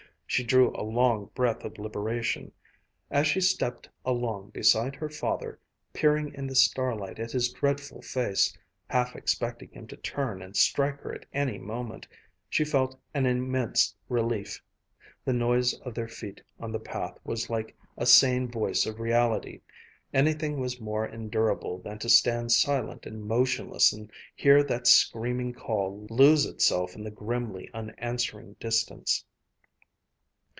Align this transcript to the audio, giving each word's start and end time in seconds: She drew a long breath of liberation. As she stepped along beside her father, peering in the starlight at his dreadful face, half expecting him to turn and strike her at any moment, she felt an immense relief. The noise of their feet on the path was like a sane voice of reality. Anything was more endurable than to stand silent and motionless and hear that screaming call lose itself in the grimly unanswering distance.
She 0.33 0.45
drew 0.45 0.73
a 0.77 0.81
long 0.81 1.29
breath 1.35 1.65
of 1.65 1.77
liberation. 1.77 2.53
As 3.09 3.27
she 3.27 3.41
stepped 3.41 3.89
along 4.05 4.51
beside 4.51 4.95
her 4.95 5.09
father, 5.09 5.59
peering 5.91 6.33
in 6.33 6.47
the 6.47 6.55
starlight 6.55 7.19
at 7.19 7.33
his 7.33 7.51
dreadful 7.51 8.01
face, 8.01 8.57
half 8.89 9.13
expecting 9.13 9.71
him 9.71 9.87
to 9.87 9.97
turn 9.97 10.41
and 10.41 10.55
strike 10.55 11.01
her 11.01 11.13
at 11.13 11.25
any 11.33 11.57
moment, 11.57 12.07
she 12.49 12.63
felt 12.63 12.97
an 13.13 13.25
immense 13.25 13.93
relief. 14.07 14.63
The 15.25 15.33
noise 15.33 15.73
of 15.81 15.95
their 15.95 16.07
feet 16.07 16.41
on 16.61 16.71
the 16.71 16.79
path 16.79 17.19
was 17.25 17.49
like 17.49 17.75
a 17.97 18.05
sane 18.05 18.49
voice 18.49 18.85
of 18.85 19.01
reality. 19.01 19.59
Anything 20.13 20.61
was 20.61 20.79
more 20.79 21.05
endurable 21.05 21.79
than 21.79 21.99
to 21.99 22.07
stand 22.07 22.53
silent 22.53 23.05
and 23.05 23.25
motionless 23.25 23.91
and 23.91 24.09
hear 24.33 24.63
that 24.63 24.87
screaming 24.87 25.51
call 25.51 26.07
lose 26.09 26.45
itself 26.45 26.95
in 26.95 27.03
the 27.03 27.11
grimly 27.11 27.69
unanswering 27.73 28.55
distance. 28.61 29.25